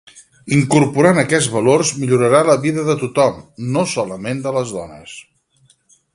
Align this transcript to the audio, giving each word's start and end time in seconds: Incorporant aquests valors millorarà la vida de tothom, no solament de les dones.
Incorporant 0.55 1.19
aquests 1.23 1.49
valors 1.55 1.91
millorarà 1.99 2.39
la 2.49 2.57
vida 2.65 2.87
de 2.89 2.97
tothom, 3.03 3.37
no 3.77 3.85
solament 3.93 4.43
de 4.47 4.57
les 4.59 4.75
dones. 4.81 5.15